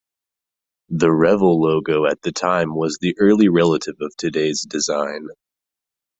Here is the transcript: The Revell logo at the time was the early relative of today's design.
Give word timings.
The 0.89 1.11
Revell 1.11 1.61
logo 1.61 2.07
at 2.07 2.23
the 2.23 2.31
time 2.31 2.73
was 2.73 2.97
the 2.99 3.15
early 3.19 3.49
relative 3.49 3.97
of 4.01 4.17
today's 4.17 4.63
design. 4.65 5.27